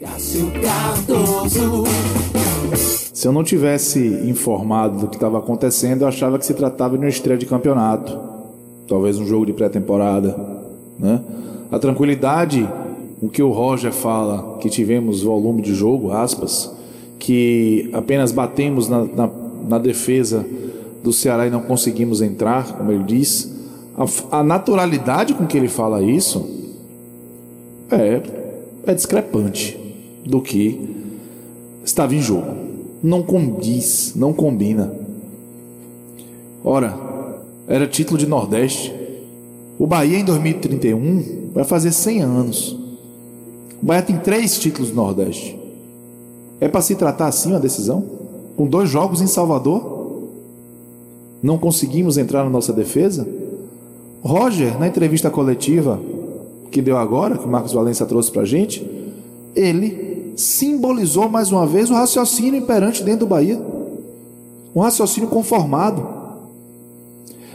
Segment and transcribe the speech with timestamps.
[0.00, 1.84] Cássio Cardoso.
[3.12, 7.04] Se eu não tivesse informado do que estava acontecendo, eu achava que se tratava de
[7.04, 8.18] uma estreia de campeonato,
[8.88, 10.34] talvez um jogo de pré-temporada,
[10.98, 11.20] né?
[11.70, 12.66] A tranquilidade
[13.20, 16.74] com que o Roger fala que tivemos volume de jogo, aspas,
[17.18, 19.30] que apenas batemos na, na,
[19.68, 20.46] na defesa
[21.04, 23.54] do Ceará e não conseguimos entrar, como ele diz,
[23.94, 26.48] a, a naturalidade com que ele fala isso
[27.90, 28.22] é,
[28.86, 29.79] é discrepante
[30.24, 30.80] do que
[31.84, 32.54] estava em jogo.
[33.02, 34.92] Não condiz, não combina.
[36.62, 36.94] Ora,
[37.66, 38.94] era título de Nordeste.
[39.78, 42.72] O Bahia em 2031 vai fazer 100 anos.
[43.82, 45.58] O Bahia tem três títulos do Nordeste.
[46.60, 48.04] É para se tratar assim a decisão?
[48.56, 50.28] Com dois jogos em Salvador?
[51.42, 53.26] Não conseguimos entrar na nossa defesa?
[54.22, 55.98] Roger, na entrevista coletiva
[56.70, 58.86] que deu agora, que o Marcos Valença trouxe para gente,
[59.56, 60.09] ele
[60.40, 63.60] simbolizou mais uma vez o raciocínio imperante dentro do Bahia.
[64.74, 66.06] Um raciocínio conformado.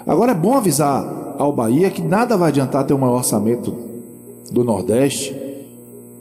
[0.05, 3.75] Agora é bom avisar ao Bahia que nada vai adiantar ter um maior orçamento
[4.52, 5.36] do Nordeste,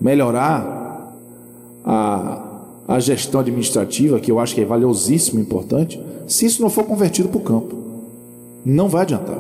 [0.01, 1.13] melhorar
[1.85, 2.43] a,
[2.89, 6.85] a gestão administrativa, que eu acho que é valiosíssimo e importante, se isso não for
[6.85, 7.77] convertido para o campo.
[8.65, 9.39] Não vai adiantar.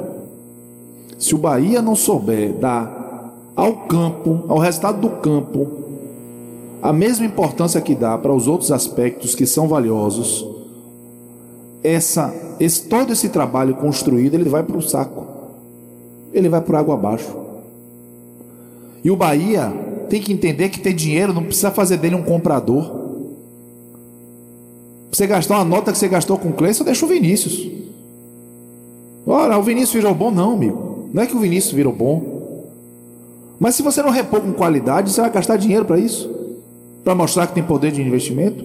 [1.19, 5.84] Se o Bahia não souber dar ao campo, ao resultado do campo,
[6.85, 10.47] a mesma importância que dá para os outros aspectos que são valiosos,
[11.83, 15.27] essa, esse, todo esse trabalho construído ele vai para o saco,
[16.31, 17.35] ele vai para água abaixo.
[19.03, 19.73] E o Bahia
[20.11, 22.85] tem que entender que ter dinheiro não precisa fazer dele um comprador.
[25.11, 27.67] Você gastar uma nota que você gastou com o Cleiton, deixa o Vinícius.
[29.27, 31.09] Ora, o Vinícius virou bom, não, amigo.
[31.15, 32.67] Não é que o Vinícius virou bom.
[33.59, 36.34] Mas se você não repor com qualidade, você vai gastar dinheiro para isso?
[37.05, 38.65] Para mostrar que tem poder de investimento?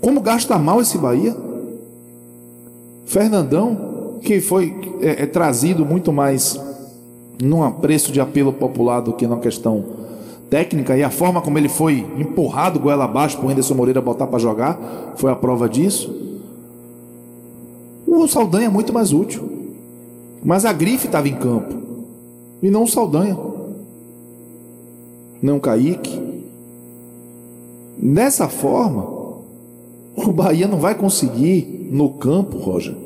[0.00, 1.36] Como gasta mal esse Bahia?
[3.04, 6.58] Fernandão, que foi é, é, trazido muito mais
[7.42, 9.84] num preço de apelo popular do que na questão
[10.48, 14.26] técnica, e a forma como ele foi empurrado goela abaixo para o Anderson Moreira botar
[14.26, 14.78] para jogar,
[15.16, 16.14] foi a prova disso.
[18.06, 19.48] O Saldanha é muito mais útil.
[20.44, 21.74] Mas a grife estava em campo.
[22.62, 23.36] E não o Saldanha.
[25.40, 26.21] Não o Kaique.
[28.02, 29.06] Dessa forma,
[30.16, 32.96] o Bahia não vai conseguir no campo, Roger,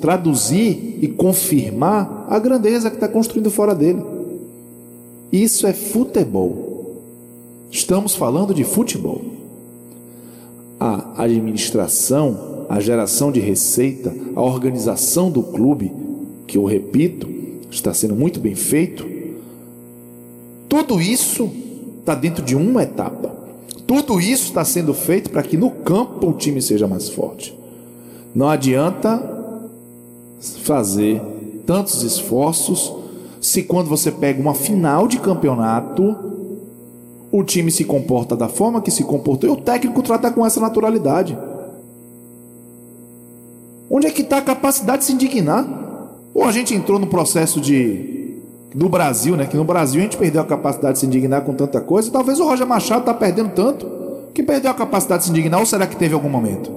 [0.00, 4.02] traduzir e confirmar a grandeza que está construindo fora dele.
[5.30, 7.00] Isso é futebol.
[7.70, 9.22] Estamos falando de futebol.
[10.80, 15.92] A administração, a geração de receita, a organização do clube,
[16.48, 17.28] que eu repito,
[17.70, 19.06] está sendo muito bem feito.
[20.68, 21.48] Tudo isso
[22.02, 23.30] está dentro de uma etapa.
[23.86, 27.56] Tudo isso está sendo feito para que no campo o time seja mais forte.
[28.34, 29.22] Não adianta
[30.64, 31.22] fazer
[31.64, 32.92] tantos esforços
[33.40, 36.16] se quando você pega uma final de campeonato,
[37.30, 40.60] o time se comporta da forma que se comportou e o técnico trata com essa
[40.60, 41.36] naturalidade.
[43.90, 45.66] Onde é que está a capacidade de se indignar?
[46.34, 48.21] Ou a gente entrou no processo de
[48.74, 49.46] do Brasil, né?
[49.46, 52.10] Que no Brasil a gente perdeu a capacidade de se indignar com tanta coisa.
[52.10, 53.86] Talvez o Roger Machado está perdendo tanto
[54.34, 55.60] que perdeu a capacidade de se indignar.
[55.60, 56.70] Ou será que teve algum momento?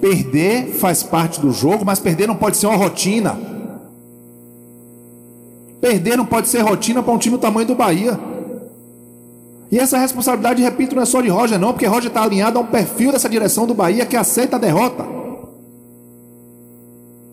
[0.00, 3.38] Perder faz parte do jogo, mas perder não pode ser uma rotina.
[5.80, 8.18] Perder não pode ser rotina para um time do tamanho do Bahia.
[9.70, 12.62] E essa responsabilidade, repito, não é só de Roger, não, porque Roger está alinhado a
[12.62, 15.04] um perfil dessa direção do Bahia que aceita a derrota.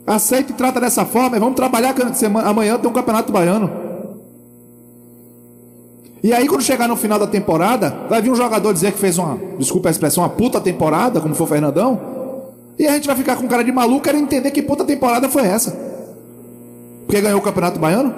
[0.08, 1.94] Aceita e trata dessa forma, e vamos trabalhar
[2.46, 3.70] amanhã tem um campeonato baiano.
[6.24, 9.18] E aí, quando chegar no final da temporada, vai vir um jogador dizer que fez
[9.18, 12.00] uma, desculpa a expressão, uma puta temporada, como foi o Fernandão,
[12.80, 15.46] e a gente vai ficar com cara de maluco querendo entender que puta temporada foi
[15.46, 15.78] essa.
[17.06, 18.16] Porque ganhou o campeonato baiano?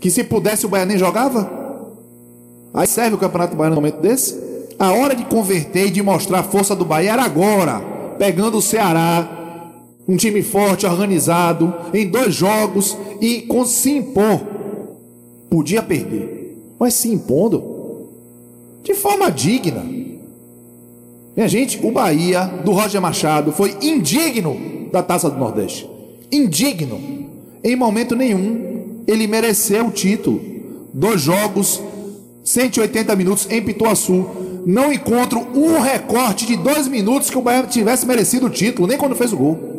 [0.00, 1.50] Que se pudesse o Bahia nem jogava?
[2.72, 4.42] Aí serve o campeonato baiano no momento desse?
[4.78, 7.80] A hora de converter e de mostrar a força do Bahia era agora,
[8.18, 9.43] pegando o Ceará,
[10.06, 14.40] um time forte, organizado, em dois jogos e com se impor.
[15.48, 17.74] Podia perder, mas se impondo
[18.82, 19.84] de forma digna.
[21.36, 25.88] Minha gente, o Bahia do Roger Machado foi indigno da Taça do Nordeste.
[26.30, 27.00] Indigno.
[27.62, 30.40] Em momento nenhum ele mereceu o título.
[30.92, 31.82] Dois jogos,
[32.44, 34.26] 180 minutos em Pituaçu.
[34.66, 38.96] Não encontro um recorte de dois minutos que o Bahia tivesse merecido o título, nem
[38.96, 39.73] quando fez o gol.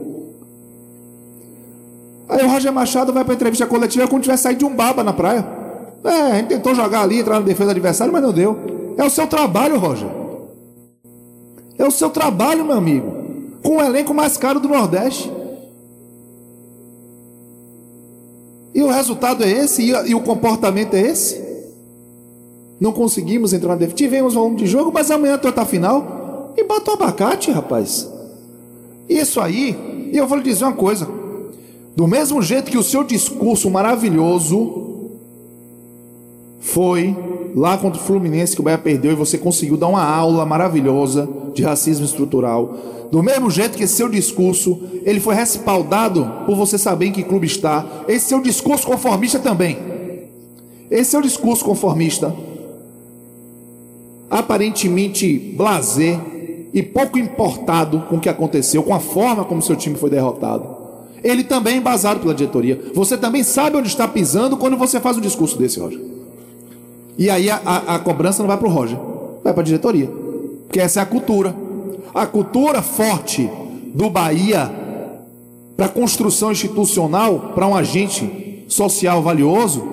[2.36, 5.02] Aí o Roger Machado vai para a entrevista coletiva como tivesse saído de um baba
[5.04, 5.46] na praia.
[6.04, 8.58] É, a gente tentou jogar ali, entrar na defesa do adversário, mas não deu.
[8.98, 10.10] É o seu trabalho, Roger.
[11.78, 13.16] É o seu trabalho, meu amigo.
[13.64, 15.32] Com o elenco mais caro do Nordeste.
[18.74, 21.42] E o resultado é esse, e, o comportamento é esse.
[22.82, 23.96] Não conseguimos entrar na defesa.
[23.96, 26.54] Tivemos volume de jogo, mas amanhã tu tá final.
[26.58, 28.12] E bota o abacate, rapaz.
[29.08, 31.25] Isso aí, e eu vou lhe dizer uma coisa.
[31.96, 34.84] Do mesmo jeito que o seu discurso maravilhoso
[36.60, 37.16] foi
[37.56, 41.28] lá contra o Fluminense que o Bahia perdeu e você conseguiu dar uma aula maravilhosa
[41.54, 42.76] de racismo estrutural.
[43.10, 47.24] Do mesmo jeito que esse seu discurso, ele foi respaldado por você saber em que
[47.24, 47.86] clube está.
[48.10, 49.78] Esse seu discurso conformista também.
[50.92, 52.36] Esse seu discurso conformista,
[54.30, 56.20] aparentemente blazer
[56.74, 60.75] e pouco importado com o que aconteceu, com a forma como seu time foi derrotado.
[61.26, 62.80] Ele também é embasado pela diretoria.
[62.94, 66.00] Você também sabe onde está pisando quando você faz um discurso desse, Roger.
[67.18, 68.96] E aí a, a, a cobrança não vai para o Roger,
[69.44, 70.08] vai para a diretoria.
[70.68, 71.56] Porque essa é a cultura.
[72.14, 73.50] A cultura forte
[73.92, 74.72] do Bahia
[75.76, 79.84] para construção institucional, para um agente social valioso,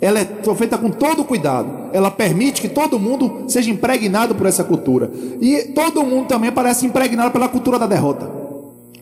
[0.00, 1.90] ela é feita com todo cuidado.
[1.92, 5.10] Ela permite que todo mundo seja impregnado por essa cultura.
[5.40, 8.30] E todo mundo também parece impregnado pela cultura da derrota,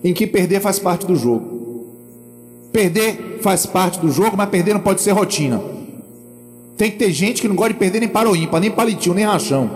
[0.02, 1.57] em que perder faz parte do jogo.
[2.78, 5.60] Perder faz parte do jogo, mas perder não pode ser rotina.
[6.76, 9.16] Tem que ter gente que não gosta de perder nem para o ímpar, nem palitinho,
[9.16, 9.69] nem rachão.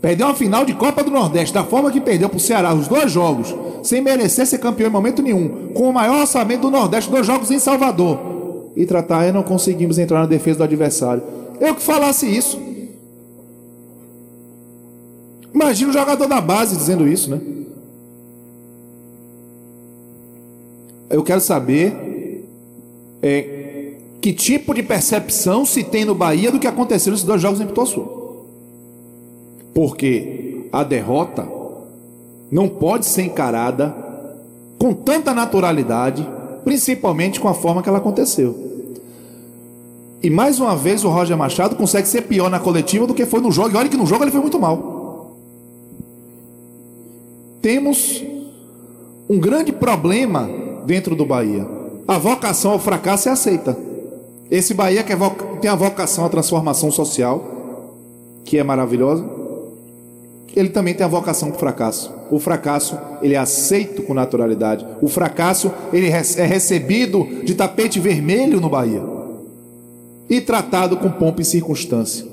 [0.00, 2.88] Perdeu uma final de Copa do Nordeste, da forma que perdeu para o Ceará, os
[2.88, 7.10] dois jogos, sem merecer ser campeão em momento nenhum, com o maior orçamento do Nordeste,
[7.10, 8.72] dois jogos em Salvador.
[8.74, 11.22] E tratar, e não conseguimos entrar na defesa do adversário.
[11.60, 12.58] Eu que falasse isso.
[15.52, 17.38] Imagina o jogador da base dizendo isso, né?
[21.12, 22.48] Eu quero saber
[23.22, 27.60] é, que tipo de percepção se tem no Bahia do que aconteceu nesses dois jogos
[27.60, 28.08] em Pituaçu.
[29.74, 31.46] Porque a derrota
[32.50, 33.94] não pode ser encarada
[34.78, 36.26] com tanta naturalidade,
[36.64, 38.56] principalmente com a forma que ela aconteceu.
[40.22, 43.40] E mais uma vez o Roger Machado consegue ser pior na coletiva do que foi
[43.40, 43.74] no jogo.
[43.74, 45.36] E olha que no jogo ele foi muito mal.
[47.60, 48.24] Temos
[49.28, 51.66] um grande problema dentro do Bahia.
[52.06, 53.76] A vocação ao fracasso é aceita.
[54.50, 55.16] Esse Bahia que é
[55.60, 57.96] tem a vocação à transformação social,
[58.44, 59.24] que é maravilhosa,
[60.54, 62.12] ele também tem a vocação para o fracasso.
[62.30, 64.86] O fracasso, ele é aceito com naturalidade.
[65.00, 69.02] O fracasso, ele é recebido de tapete vermelho no Bahia.
[70.28, 72.26] E tratado com pompa e circunstância.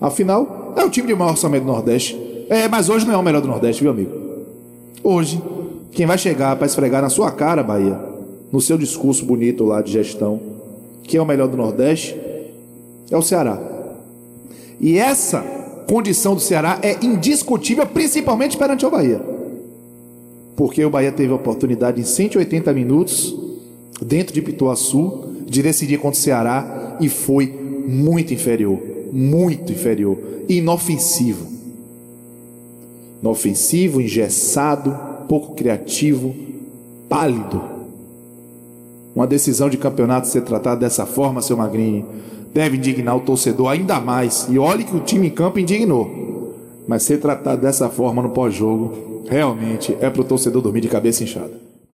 [0.00, 2.18] Afinal, é o time de maior orçamento do Nordeste.
[2.48, 4.12] É, mas hoje não é o melhor do Nordeste, viu, amigo?
[5.04, 5.42] Hoje,
[5.92, 7.98] quem vai chegar para esfregar na sua cara, Bahia,
[8.52, 10.40] no seu discurso bonito lá de gestão,
[11.02, 12.16] que é o melhor do Nordeste,
[13.10, 13.60] é o Ceará.
[14.80, 15.40] E essa
[15.86, 19.20] condição do Ceará é indiscutível, principalmente perante o Bahia.
[20.56, 23.34] Porque o Bahia teve a oportunidade em 180 minutos,
[24.00, 27.46] dentro de Pituaçu, de decidir contra o Ceará e foi
[27.86, 28.78] muito inferior.
[29.12, 30.16] Muito inferior.
[30.48, 31.46] Inofensivo.
[33.20, 34.96] Inofensivo, engessado,
[35.30, 36.34] pouco criativo,
[37.08, 37.62] pálido.
[39.14, 42.04] Uma decisão de campeonato ser tratada dessa forma, seu Magrini,
[42.52, 44.48] deve indignar o torcedor ainda mais.
[44.50, 46.56] E olhe que o time em campo indignou.
[46.88, 51.22] Mas ser tratado dessa forma no pós-jogo, realmente é para o torcedor dormir de cabeça
[51.22, 51.69] inchada.